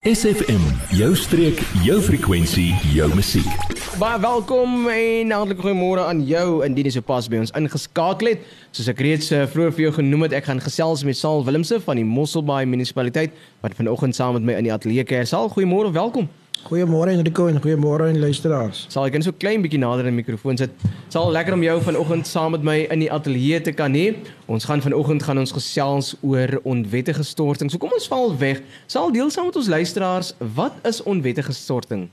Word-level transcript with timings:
SFM, 0.00 0.62
jou 0.96 1.10
streek, 1.12 1.58
jou 1.84 1.98
frekwensie, 2.00 2.70
jou 2.94 3.04
musiek. 3.12 3.74
Baie 4.00 4.16
welkom 4.22 4.86
en 4.88 5.34
hartlik 5.36 5.60
goeiemôre 5.60 6.06
aan 6.08 6.22
jou 6.24 6.62
indien 6.64 6.88
jy 6.88 6.94
sopas 6.94 7.28
by 7.28 7.42
ons 7.42 7.52
ingeskakel 7.60 8.30
het. 8.30 8.46
Soos 8.72 8.88
ek 8.88 9.02
reeds 9.04 9.28
uh, 9.36 9.42
vroeër 9.52 9.74
vir 9.76 9.84
jou 9.84 9.92
genoem 9.98 10.24
het, 10.24 10.38
ek 10.38 10.48
gaan 10.48 10.64
gesels 10.64 11.04
met 11.04 11.20
Saul 11.20 11.44
Willemse 11.44 11.82
van 11.84 12.00
die 12.00 12.06
Mosselbaai 12.08 12.64
munisipaliteit 12.72 13.36
wat 13.60 13.76
vanoggend 13.76 14.16
saam 14.16 14.38
met 14.38 14.48
my 14.48 14.56
in 14.62 14.70
die 14.70 14.72
ateljee 14.72 15.04
kuier. 15.04 15.28
Saul, 15.28 15.52
goeiemôre, 15.52 15.92
welkom. 15.92 16.32
Goeiemôre 16.68 17.08
Enrico 17.10 17.46
en 17.48 17.56
goeiemôre 17.60 18.04
aan 18.10 18.18
luisteraars. 18.20 18.82
Sal 18.92 19.06
ek 19.08 19.14
net 19.16 19.24
so 19.24 19.32
klein 19.32 19.62
bietjie 19.64 19.80
nader 19.80 20.04
aan 20.04 20.12
die 20.12 20.20
mikrofoon 20.20 20.58
sit. 20.60 20.74
Sal 21.08 21.30
lekker 21.32 21.56
om 21.56 21.62
jou 21.64 21.76
vanoggend 21.86 22.28
saam 22.28 22.52
met 22.52 22.64
my 22.66 22.74
in 22.92 23.00
die 23.00 23.08
ateljee 23.10 23.62
te 23.64 23.72
kan 23.72 23.94
hê. 23.96 24.10
Ons 24.44 24.66
gaan 24.68 24.82
vanoggend 24.84 25.24
gaan 25.24 25.40
ons 25.40 25.54
gesels 25.56 26.12
oor 26.20 26.52
onwettige 26.68 27.24
storting. 27.24 27.72
So 27.72 27.80
kom 27.80 27.94
ons 27.96 28.08
val 28.12 28.34
weg. 28.38 28.60
Sal 28.92 29.08
deel 29.14 29.32
saam 29.32 29.48
met 29.48 29.56
ons 29.56 29.70
luisteraars, 29.72 30.34
wat 30.56 30.76
is 30.86 31.00
onwettige 31.08 31.54
storting? 31.56 32.10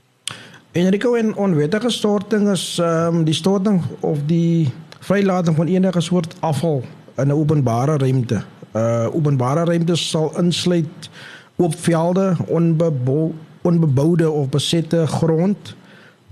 Enrico 0.72 1.12
en 1.20 1.34
onwettige 1.36 1.90
storting 1.92 2.48
is 2.52 2.64
ehm 2.80 3.20
um, 3.20 3.24
die 3.28 3.36
storting 3.36 3.82
of 4.00 4.22
die 4.30 4.72
vrylating 5.04 5.56
van 5.56 5.68
enige 5.68 6.00
soort 6.00 6.36
afval 6.40 6.80
in 7.16 7.28
'n 7.28 7.36
openbare 7.36 7.98
ruimte. 8.00 8.40
Uh 8.72 9.12
openbare 9.12 9.64
ruimte 9.64 9.96
sal 9.96 10.32
insluit 10.38 11.10
oop 11.56 11.74
velde, 11.74 12.36
onbebou 12.46 13.34
onbeboude 13.68 14.30
of 14.30 14.48
besette 14.52 15.04
grond, 15.18 15.74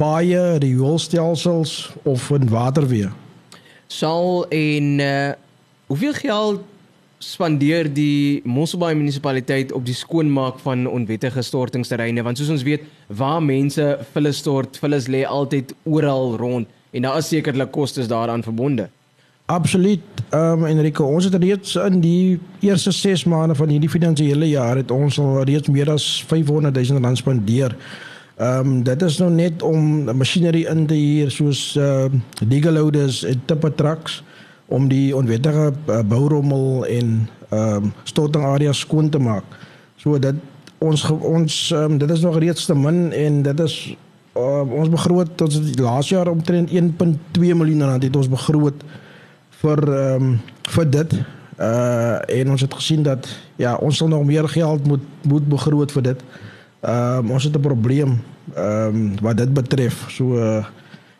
paaie, 0.00 0.58
rioolstelsels 0.62 1.76
of 2.04 2.30
in 2.34 2.48
waterweë. 2.52 3.12
Sal 3.92 4.46
en 4.52 4.88
uh, 5.00 5.34
hoeveel 5.86 6.16
geld 6.18 6.64
spandeer 7.22 7.88
die 7.88 8.42
Mosselbaai 8.44 8.94
munisipaliteit 8.98 9.72
op 9.72 9.84
die 9.86 9.96
skoonmaak 9.96 10.58
van 10.64 10.84
onwettige 10.90 11.42
stortingsterreine 11.42 12.24
want 12.26 12.40
soos 12.40 12.52
ons 12.52 12.64
weet 12.66 12.84
waar 13.08 13.40
mense 13.42 13.86
vulle 14.12 14.32
stort, 14.36 14.76
vulle 14.82 15.00
lê 15.12 15.22
altyd 15.24 15.72
oral 15.88 16.36
rond 16.40 16.68
en 16.92 17.08
daar 17.08 17.20
is 17.20 17.30
sekerlik 17.32 17.72
kostes 17.72 18.08
daaraan 18.08 18.44
verbonde. 18.44 18.88
Absoluut. 19.46 20.00
Ehm 20.28 20.62
um, 20.62 20.66
Enrico, 20.66 21.04
ons 21.04 21.24
het 21.24 21.34
reeds 21.34 21.74
in 21.74 22.00
die 22.00 22.40
eerste 22.60 22.90
6 22.90 23.24
maande 23.24 23.54
van 23.54 23.68
hierdie 23.68 23.90
finansiële 23.90 24.48
jaar 24.48 24.76
het 24.76 24.90
ons 24.90 25.18
al 25.22 25.44
reeds 25.46 25.68
meer 25.68 25.90
as 25.90 26.24
500 26.26 26.74
000 26.74 27.00
rand 27.00 27.18
spandeer. 27.18 27.76
Ehm 28.36 28.58
um, 28.58 28.82
dit 28.82 29.02
is 29.02 29.18
nou 29.18 29.30
net 29.30 29.62
om 29.62 30.10
masjinerie 30.18 30.66
in 30.66 30.86
te 30.86 30.94
huur 30.94 31.30
soos 31.30 31.76
ehm 31.76 32.18
uh, 32.18 32.48
digger 32.48 32.72
loaders 32.72 33.22
en 33.24 33.42
tipper 33.44 33.74
trucks 33.74 34.24
om 34.66 34.88
die 34.88 35.16
onwettige 35.16 35.72
uh, 35.86 36.00
bourommel 36.02 36.86
en 36.86 37.28
ehm 37.48 37.84
um, 37.84 37.92
storting 38.02 38.44
areas 38.44 38.82
skoon 38.82 39.08
te 39.08 39.18
maak. 39.18 39.44
So 39.96 40.18
dat 40.18 40.34
ons 40.78 41.10
ons 41.10 41.70
um, 41.70 41.98
dit 41.98 42.10
is 42.10 42.20
nog 42.20 42.38
reeds 42.38 42.66
te 42.66 42.74
min 42.74 43.12
en 43.12 43.42
dit 43.42 43.60
is 43.60 43.96
uh, 44.36 44.66
ons 44.66 44.90
begroot 44.90 45.40
ons 45.40 45.60
laas 45.78 46.08
jaar 46.08 46.28
omtrent 46.28 46.70
1.2 46.70 47.54
miljoen 47.54 47.82
rand 47.82 48.02
het 48.02 48.16
ons 48.16 48.28
begroot 48.28 48.84
ehm 49.62 50.22
um, 50.22 50.40
vir 50.68 50.90
dit. 50.90 51.12
Uh 51.58 52.18
en 52.40 52.50
ons 52.50 52.60
het 52.60 52.74
gesien 52.74 53.02
dat 53.02 53.28
ja, 53.56 53.74
ons 53.74 54.00
nog 54.00 54.24
meer 54.24 54.48
geld 54.48 54.86
moet 54.86 55.04
moet 55.22 55.48
begroot 55.48 55.92
vir 55.92 56.02
dit. 56.02 56.20
Um, 56.82 57.30
ons 57.30 57.44
het 57.44 57.56
'n 57.56 57.60
probleem 57.60 58.20
um, 58.56 59.20
wat 59.20 59.36
dit 59.36 59.52
betref. 59.52 60.04
So 60.08 60.36
uh, 60.36 60.64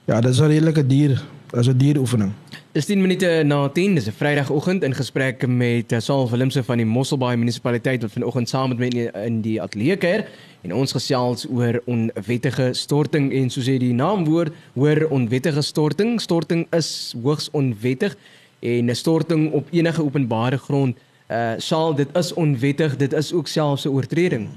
ja, 0.04 0.20
dit 0.20 0.30
is 0.30 0.40
'n 0.40 0.46
redelike 0.46 0.86
duur 0.86 1.24
as 1.50 1.68
'n 1.68 1.76
dieroefening. 1.76 2.32
Dis 2.76 2.84
10 2.84 3.00
minute 3.00 3.28
na 3.48 3.68
10, 3.72 3.94
dis 3.94 4.06
'n 4.06 4.12
Vrydagoggend 4.12 4.82
in 4.82 4.94
gesprek 4.94 5.46
met 5.46 5.92
uh, 5.92 5.98
Saul 5.98 6.28
Willemse 6.30 6.62
van 6.64 6.76
die 6.76 6.84
Mosselbaai 6.84 7.36
munisipaliteit 7.36 8.02
wat 8.02 8.12
vanoggend 8.12 8.48
saam 8.48 8.68
met 8.68 8.78
my 8.78 8.88
in 9.24 9.40
die 9.40 9.62
ateljee 9.62 9.96
kuier. 9.96 10.26
En 10.60 10.74
ons 10.74 10.92
gesels 10.92 11.46
oor 11.48 11.80
onwettige 11.86 12.68
storting 12.72 13.32
en 13.32 13.48
soos 13.50 13.64
jy 13.66 13.78
die 13.78 13.94
naam 13.96 14.26
woord 14.28 14.52
hoor 14.74 15.06
onwettige 15.08 15.62
storting, 15.62 16.20
storting 16.20 16.66
is 16.76 17.14
hoogs 17.22 17.48
onwettig 17.50 18.12
en 18.60 18.90
'n 18.90 18.94
storting 18.94 19.52
op 19.52 19.72
enige 19.72 20.04
openbare 20.04 20.58
grond 20.58 20.96
uh 21.30 21.54
sal 21.56 21.94
dit 21.94 22.08
is 22.16 22.32
onwettig, 22.34 22.96
dit 22.96 23.12
is 23.12 23.32
ook 23.32 23.48
selfs 23.48 23.86
'n 23.86 23.88
oortreding. 23.88 24.48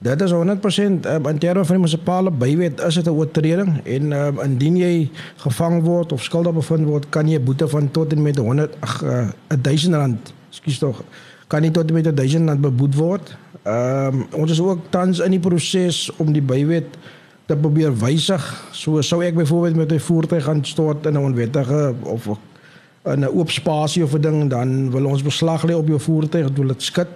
Dit 0.00 0.20
is 0.20 0.32
100% 0.32 0.36
uh, 0.36 1.14
in 1.28 1.38
terme 1.38 1.64
van 1.64 1.76
die 1.76 1.82
munisipale 1.82 2.30
bywet 2.32 2.80
is 2.80 2.96
dit 2.96 3.04
'n 3.04 3.12
oortreding 3.12 3.84
en 3.84 4.12
uh, 4.12 4.44
indien 4.44 4.76
jy 4.76 5.10
gevang 5.36 5.82
word 5.84 6.12
of 6.12 6.22
skuldig 6.22 6.54
bevind 6.56 6.86
word, 6.88 7.08
kan 7.08 7.28
'n 7.28 7.44
boete 7.44 7.68
van 7.68 7.90
tot 7.90 8.12
en 8.12 8.22
met 8.22 8.36
100 8.36 8.76
ag 8.80 9.02
uh, 9.04 9.28
1000 9.60 9.94
rand, 9.94 10.32
skus 10.48 10.78
tog, 10.78 11.02
kan 11.46 11.60
nie 11.60 11.70
tot 11.70 11.88
en 11.88 11.94
met 11.94 12.16
1000 12.16 12.48
rand 12.48 12.60
beboet 12.60 12.94
word. 12.94 13.36
Ehm 13.62 14.14
um, 14.14 14.26
ons 14.32 14.50
is 14.50 14.60
ook 14.60 14.78
tans 14.90 15.18
in 15.18 15.30
die 15.30 15.40
proses 15.40 16.10
om 16.16 16.32
die 16.32 16.42
bywet 16.42 16.96
te 17.46 17.56
probeer 17.56 17.92
wysig. 17.92 18.64
So 18.72 19.02
sou 19.02 19.22
ek 19.22 19.34
byvoorbeeld 19.34 19.76
met 19.76 19.92
'n 19.92 19.98
voertuig 19.98 20.44
gaan 20.44 20.64
stort 20.64 21.06
in 21.06 21.12
'n 21.12 21.24
onwettige 21.24 21.94
of 22.02 22.26
in 23.04 23.20
'n 23.20 23.28
oop 23.28 23.50
spasie 23.50 24.04
of 24.04 24.14
'n 24.14 24.20
ding 24.20 24.50
dan 24.50 24.90
wil 24.90 25.04
ons 25.04 25.22
beslag 25.22 25.62
lê 25.62 25.74
op 25.74 25.88
jou 25.88 26.00
voertuig, 26.00 26.46
dit 26.46 26.56
wil 26.56 26.68
dit 26.68 26.82
skud 26.82 27.08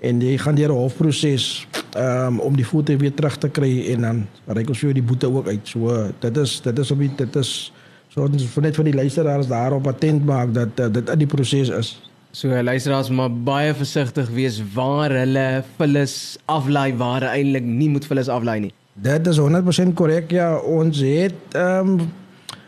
en 0.00 0.20
jy 0.20 0.38
gaan 0.38 0.54
deur 0.54 0.72
'n 0.72 0.80
hofproses 0.80 1.66
um, 1.96 2.40
om 2.40 2.56
die 2.56 2.66
voertuig 2.66 3.00
weer 3.00 3.14
terug 3.14 3.36
te 3.38 3.48
kry 3.48 3.70
en 3.94 4.06
dan 4.06 4.22
ry 4.46 4.64
ons 4.68 4.78
vir 4.78 4.94
die 4.96 5.04
boete 5.04 5.30
ook 5.30 5.48
uit. 5.48 5.68
So 5.68 6.12
dit 6.20 6.36
is 6.36 6.60
dit 6.64 6.78
is 6.78 6.90
op 6.90 6.98
die, 6.98 7.10
dit 7.16 7.36
is 7.36 7.72
so 8.12 8.28
net 8.60 8.76
vir 8.76 8.88
die 8.90 8.96
luisteraars 8.96 9.48
daarop 9.48 9.86
attent 9.88 10.24
maak 10.28 10.52
dat 10.54 10.80
uh, 10.80 10.88
dit 10.92 11.12
in 11.14 11.22
die 11.24 11.30
proses 11.30 11.72
is. 11.72 11.94
So 12.32 12.48
luisteraars 12.48 13.10
maar 13.12 13.30
baie 13.30 13.74
versigtig 13.76 14.28
wees 14.32 14.60
waar 14.74 15.12
hulle 15.12 15.64
vullis 15.76 16.38
aflaai 16.48 16.94
waar 16.96 17.26
eintlik 17.32 17.64
nie 17.64 17.90
moet 17.92 18.06
vullis 18.08 18.30
aflaai 18.32 18.60
nie. 18.68 18.72
Dit 18.92 19.26
is 19.26 19.40
100% 19.40 19.96
korrek 19.96 20.32
ja, 20.32 20.54
ons 20.56 21.00
het 21.04 21.56
ehm 21.56 21.96
um, 21.96 22.06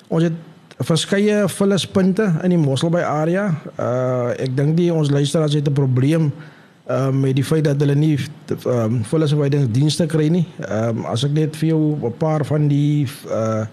ons 0.09 0.23
het 0.27 0.37
verskeie 0.85 1.45
vullispunte 1.49 2.27
in 2.45 2.53
die 2.53 2.59
Mosselbaai 2.61 3.05
area. 3.05 3.47
Uh 3.79 4.35
ek 4.43 4.56
dink 4.56 4.77
die 4.77 4.91
ons 4.93 5.11
luisteraars 5.11 5.55
het 5.55 5.69
'n 5.69 5.73
probleem 5.73 6.33
uh 6.91 7.09
met 7.11 7.37
die 7.37 7.45
feit 7.45 7.65
dat 7.65 7.81
hulle 7.81 7.95
nie 7.95 8.19
ehm 8.19 8.69
um, 8.69 9.05
vullisverwydingsdienste 9.09 10.06
kry 10.06 10.28
nie. 10.28 10.45
Ehm 10.61 10.99
um, 10.99 11.06
as 11.09 11.25
ek 11.25 11.33
net 11.33 11.56
vir 11.56 11.69
jou 11.69 11.97
'n 11.97 12.17
paar 12.19 12.45
van 12.45 12.69
die 12.69 13.06
uh 13.31 13.65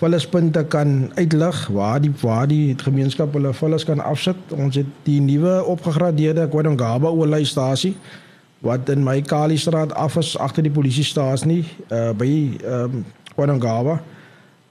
vullispunte 0.00 0.64
kan 0.64 1.12
uitlig 1.14 1.66
waar 1.68 2.00
die 2.00 2.12
waar 2.20 2.46
die 2.48 2.74
gemeenskap 2.76 3.34
hulle 3.36 3.52
vullis 3.52 3.84
kan 3.84 4.00
afsit. 4.00 4.36
Ons 4.56 4.74
het 4.80 4.86
die 5.04 5.20
nuwe 5.20 5.64
opgegradeerde 5.64 6.48
Kwadongaba 6.48 7.08
oorlysstasie 7.08 7.94
wat 8.60 8.88
in 8.88 9.04
my 9.04 9.20
Kali 9.20 9.56
straat 9.56 9.92
af 9.92 10.16
is 10.16 10.38
agter 10.38 10.62
die 10.62 10.72
polisiestasie 10.72 11.64
uh 11.92 12.10
by 12.12 12.56
ehm 12.64 12.84
um, 12.84 13.04
Kwadongaba. 13.34 14.00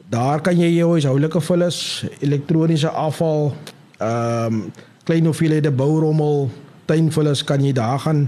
Daar 0.09 0.41
kan 0.41 0.57
jy 0.57 0.71
jou 0.73 0.89
huishoudelike 0.89 1.41
vullis, 1.41 2.05
elektroniese 2.19 2.89
afval, 2.89 3.53
ehm 3.97 4.53
um, 4.53 4.71
klein 5.03 5.25
hoeveelhede 5.25 5.71
bourommel, 5.71 6.49
tuinvullis 6.89 7.43
kan 7.45 7.63
jy 7.63 7.73
daar 7.77 7.99
gaan 8.05 8.27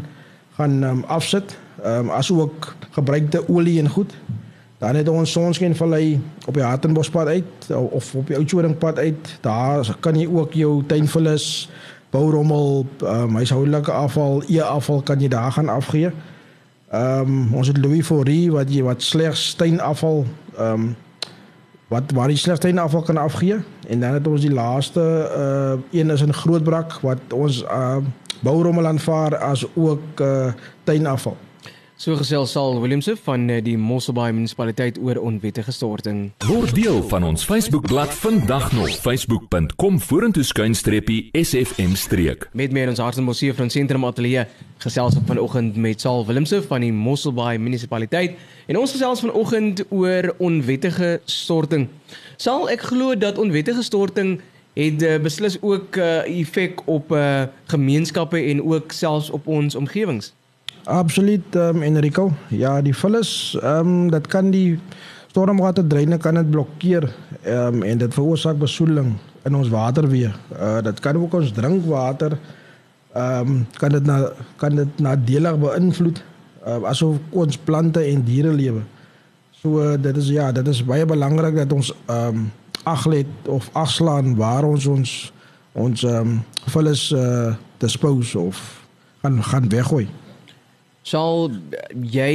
gaan 0.58 0.84
um, 0.84 1.04
afsit. 1.08 1.58
Ehm 1.84 2.06
um, 2.06 2.12
asook 2.12 2.76
gebruikte 2.92 3.42
olie 3.50 3.80
en 3.80 3.90
goed. 3.90 4.14
Dan 4.82 4.96
het 4.96 5.10
ons 5.10 5.32
sonskynvallei 5.32 6.20
op 6.46 6.54
die 6.54 6.64
Hartenbospad 6.64 7.28
uit 7.28 7.70
of 7.70 8.16
op 8.16 8.28
die 8.28 8.36
Oudtshoornpad 8.36 8.98
uit. 8.98 9.38
Daar 9.42 9.98
kan 10.00 10.18
jy 10.18 10.28
ook 10.28 10.54
jou 10.54 10.84
tuinvullis, 10.86 11.70
bourommel, 12.10 12.86
um, 13.04 13.36
huishoudelike 13.36 13.92
afval, 13.92 14.44
e-afval 14.48 15.02
kan 15.02 15.22
jy 15.22 15.28
daar 15.28 15.52
gaan 15.52 15.70
afgee. 15.70 16.12
Ehm 16.92 17.30
um, 17.30 17.54
ons 17.54 17.68
het 17.68 17.78
Louis 17.78 18.06
Fourie 18.06 18.52
wat 18.52 18.74
jy 18.74 18.84
wat 18.84 19.02
slegs 19.02 19.54
tuinafval 19.56 20.26
ehm 20.58 20.74
um, 20.74 20.96
wat 21.92 22.12
waar 22.16 22.32
die 22.32 22.40
slegte 22.40 22.72
afval 22.82 23.02
kan 23.02 23.18
afgee 23.18 23.58
en 23.88 24.00
dan 24.00 24.14
het 24.14 24.28
ons 24.28 24.42
die 24.42 24.54
laaste 24.54 25.02
uh 25.38 26.00
een 26.00 26.10
is 26.10 26.22
in 26.22 26.34
Grootbrak 26.34 27.00
wat 27.04 27.34
ons 27.36 27.64
uh 27.64 27.98
bourommel 28.42 28.88
aanvaar 28.88 29.38
as 29.38 29.66
ook 29.76 30.20
uh 30.20 30.54
tuinafval. 30.84 31.38
So 32.02 32.16
gesels 32.18 32.50
Sal 32.56 32.80
Williamse 32.82 33.14
van 33.28 33.44
eh, 33.54 33.60
die 33.62 33.76
Mosselbaai 33.78 34.32
munisipaliteit 34.34 34.96
oor 34.98 35.20
onwettige 35.22 35.70
storting. 35.72 36.32
Word 36.48 36.74
deel 36.74 37.04
van 37.12 37.28
ons 37.28 37.44
Facebookblad 37.46 38.16
vandag 38.24 38.72
nog 38.74 38.96
facebook.com 39.04 40.00
vorentoe 40.02 40.42
skuinstreepie 40.44 41.30
sfm 41.44 41.94
streek. 41.94 42.48
Met 42.58 42.74
meer 42.74 42.90
ons 42.90 43.04
Hartbeespoort 43.04 43.62
van 43.62 43.70
Sentrum 43.70 44.08
Ateljee 44.10 44.48
gesels 44.82 45.20
op 45.20 45.30
vanoggend 45.30 45.78
met 45.78 46.02
Sal 46.02 46.26
Williamse 46.26 46.64
van 46.66 46.82
die 46.82 46.90
Mosselbaai 46.94 47.62
munisipaliteit 47.62 48.34
en 48.66 48.82
ons 48.82 48.98
gesels 48.98 49.22
vanoggend 49.22 49.86
oor 49.94 50.32
onwettige 50.42 51.20
storting. 51.30 51.86
Sal 52.42 52.66
ek 52.74 52.90
glo 52.90 53.14
dat 53.14 53.38
onwettige 53.38 53.86
storting 53.86 54.40
het 54.74 55.02
uh, 55.02 55.20
beslis 55.20 55.58
ook 55.62 55.96
'n 55.96 56.00
uh, 56.00 56.40
effek 56.40 56.82
op 56.86 57.12
uh, 57.12 57.42
gemeenskappe 57.66 58.38
en 58.38 58.64
ook 58.64 58.92
selfs 58.92 59.30
op 59.30 59.48
ons 59.48 59.76
omgewings. 59.76 60.34
Absoluut 60.84 61.56
um, 61.56 61.82
Enrico. 61.82 62.32
Ja, 62.48 62.82
die 62.82 62.96
vullis 62.96 63.58
ehm 63.62 63.88
um, 63.88 64.12
dit 64.12 64.28
kan 64.28 64.50
die 64.52 64.80
stormwaterdreine 65.28 66.18
kan 66.18 66.34
dit 66.34 66.50
blokkeer 66.50 67.14
ehm 67.42 67.74
um, 67.74 67.84
en 67.84 67.98
dit 67.98 68.14
veroorsaak 68.14 68.58
besoedeling 68.58 69.14
in 69.44 69.56
ons 69.56 69.70
waterweë. 69.70 70.32
Uh 70.60 70.82
dit 70.82 71.00
kan 71.00 71.18
ook 71.18 71.34
ons 71.34 71.52
drinkwater 71.52 72.38
ehm 73.14 73.48
um, 73.48 73.68
kan 73.78 73.90
dit 73.90 74.06
na 74.06 74.32
kan 74.56 74.76
dit 74.76 75.00
nadelig 75.00 75.58
beïnvloed. 75.60 76.24
uh, 76.68 76.82
asof 76.90 77.18
ons 77.30 77.58
plante 77.58 78.00
en 78.00 78.24
diere 78.26 78.54
lewe. 78.54 78.82
So 79.62 79.82
uh, 79.82 79.98
dit 80.02 80.18
is 80.18 80.32
ja, 80.34 80.52
dit 80.52 80.68
is 80.68 80.82
baie 80.86 81.06
belangrik 81.06 81.56
dat 81.64 81.74
ons 81.74 81.94
ehm 82.06 82.42
um, 82.42 82.50
aglet 82.84 83.30
of 83.48 83.70
afslaan 83.74 84.36
waar 84.36 84.66
ons 84.68 84.86
ons 84.86 85.12
ons 85.74 86.04
ehm 86.04 86.28
um, 86.28 86.40
vullis 86.74 87.12
uh, 87.16 87.54
dispose 87.80 88.40
of 88.40 88.58
gaan 89.22 89.44
gaan 89.44 89.70
weggooi. 89.70 90.08
Sal 91.02 91.50
jy 91.94 92.34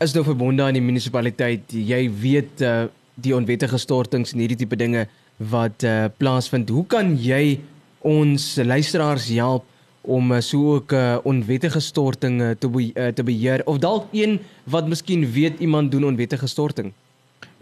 is 0.00 0.14
nou 0.16 0.24
verbonde 0.24 0.62
aan 0.62 0.78
die 0.78 0.84
munisipaliteit. 0.84 1.72
Jy 1.72 2.02
weet 2.22 2.62
uh, 2.64 2.86
die 3.14 3.34
onwettige 3.36 3.78
stortings 3.78 4.32
en 4.32 4.40
hierdie 4.40 4.60
tipe 4.62 4.76
dinge 4.76 5.06
wat 5.36 5.84
uh, 5.84 6.06
plaasvind. 6.16 6.70
Hoe 6.72 6.86
kan 6.88 7.16
jy 7.20 7.58
ons 8.06 8.54
luisteraars 8.62 9.28
help 9.34 9.66
om 10.06 10.32
uh, 10.32 10.40
so 10.40 10.76
ook 10.76 10.92
uh, 10.92 11.18
onwettige 11.26 11.80
storting 11.80 12.40
uh, 12.40 12.50
te 12.54 12.70
be 12.70 12.92
uh, 12.94 13.10
te 13.12 13.26
beheer 13.26 13.64
of 13.66 13.82
dalk 13.82 14.06
een 14.14 14.38
wat 14.64 14.88
miskien 14.88 15.26
weet 15.32 15.58
iemand 15.60 15.90
doen 15.90 16.06
onwettige 16.12 16.46
storting? 16.46 16.92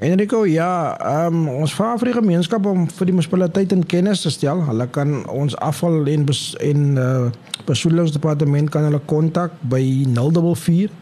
Enrico, 0.04 0.44
ja, 0.44 0.96
um, 1.26 1.48
ons 1.48 1.72
vra 1.72 1.94
vir 1.96 2.10
die 2.10 2.18
gemeenskap 2.18 2.66
om 2.68 2.82
vir 2.92 3.06
die 3.08 3.14
munisipaliteit 3.16 3.70
in 3.72 3.86
kennis 3.88 4.20
te 4.24 4.30
stel. 4.34 4.58
Hulle 4.66 4.86
kan 4.92 5.22
ons 5.32 5.54
afval 5.64 6.04
en 6.12 6.26
en 6.60 6.98
uh, 7.00 7.30
besoedelingsdepartement 7.64 8.68
kan 8.74 8.84
hulle 8.84 9.00
kontak 9.08 9.52
by 9.72 9.80
044 10.12 10.92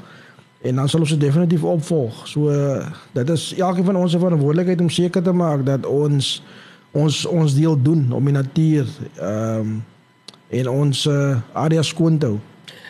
en 0.61 0.75
dan 0.75 0.89
sal 0.89 1.01
ons 1.01 1.11
dit 1.15 1.21
definitief 1.21 1.63
opvolg. 1.63 2.25
So 2.27 2.51
uh, 2.51 2.87
dit 3.15 3.31
is 3.31 3.53
elkeen 3.59 3.87
van 3.87 3.97
ons 3.97 4.13
se 4.13 4.19
verantwoordelikheid 4.19 4.81
om 4.81 4.91
seker 4.91 5.23
te 5.23 5.33
maak 5.33 5.65
dat 5.67 5.87
ons 5.87 6.39
ons 6.97 7.25
ons 7.27 7.55
deel 7.55 7.77
doen 7.83 8.09
om 8.13 8.25
die 8.25 8.35
natuur 8.35 8.91
ehm 9.21 9.61
um, 9.61 9.79
en 10.49 10.69
ons 10.73 11.03
uh, 11.07 11.37
area 11.61 11.83
skoon 11.85 12.15
te 12.19 12.27
hou. 12.31 12.39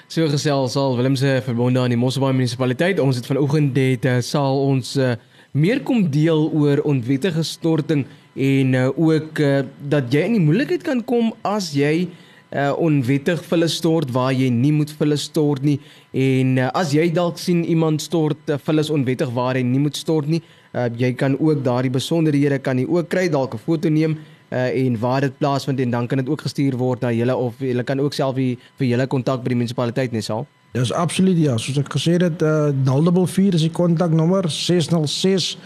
So 0.06 0.28
gesels 0.30 0.76
sal 0.76 0.94
Willemse 0.96 1.40
verbonde 1.42 1.80
aan 1.82 1.90
die 1.90 1.98
Mosselbaai 1.98 2.36
munisipaliteit. 2.36 3.00
Ons 3.02 3.18
het 3.18 3.26
vanoggend 3.26 3.74
dit 3.74 4.04
uh, 4.06 4.20
sal 4.22 4.60
ons 4.62 4.92
uh, 4.96 5.16
meer 5.58 5.82
kom 5.82 6.04
deel 6.10 6.46
oor 6.54 6.84
onwettige 6.86 7.42
storting 7.42 8.06
en 8.38 8.74
uh, 8.74 8.88
ook 8.94 9.38
uh, 9.42 9.60
dat 9.90 10.12
jy 10.14 10.24
in 10.30 10.38
die 10.38 10.46
moeilikheid 10.46 10.86
kan 10.86 11.02
kom 11.04 11.32
as 11.42 11.72
jy 11.74 12.06
uh, 12.54 12.72
onwettig 12.78 13.42
vulle 13.50 13.68
stort 13.68 14.12
waar 14.14 14.32
jy 14.32 14.48
nie 14.54 14.72
moet 14.72 14.92
vulle 15.00 15.18
stort 15.18 15.66
nie. 15.66 15.80
En 16.12 16.56
uh, 16.58 16.70
as 16.78 16.94
jy 16.94 17.10
dalk 17.12 17.38
sien 17.42 17.64
iemand 17.66 18.02
stort 18.02 18.54
uh, 18.54 18.60
vulle 18.62 18.86
onwettig 18.94 19.34
waar 19.34 19.58
hy 19.58 19.66
nie 19.66 19.82
moet 19.82 19.98
stort 19.98 20.30
nie 20.30 20.42
uh, 20.72 20.88
jy 20.96 21.12
kan 21.12 21.36
ook 21.38 21.62
daardie 21.64 21.92
besonderhede 21.92 22.58
kan 22.58 22.78
jy 22.78 22.86
ook 22.88 23.08
kry 23.08 23.28
dalk 23.28 23.54
'n 23.54 23.58
foto 23.58 23.88
neem 23.88 24.18
uh, 24.50 24.86
en 24.86 24.98
waar 24.98 25.20
dit 25.20 25.38
plaasvind 25.38 25.80
en 25.80 25.90
dan 25.90 26.06
kan 26.06 26.18
dit 26.18 26.28
ook 26.28 26.40
gestuur 26.40 26.76
word 26.76 27.00
na 27.00 27.12
julle 27.12 27.36
of 27.36 27.54
julle 27.58 27.84
kan 27.84 28.00
ook 28.00 28.12
self 28.12 28.34
vir 28.34 28.86
julle 28.86 29.06
kontak 29.06 29.42
by 29.42 29.48
die 29.48 29.56
munisipaliteit 29.56 30.12
net 30.12 30.24
sal 30.24 30.46
Dis 30.72 30.92
absoluut 30.92 31.38
ja. 31.38 31.56
Soos 31.56 31.78
ek 31.78 31.88
gesê 31.88 32.18
het 32.20 32.42
uh, 32.42 32.68
044 32.84 33.54
is 33.54 33.62
die 33.62 33.72
kontaknommer 33.72 34.50
606 34.50 35.56